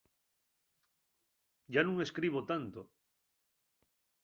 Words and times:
Yá 1.73 1.81
nun 1.83 1.97
escribo 2.05 2.39
tanto. 2.51 2.81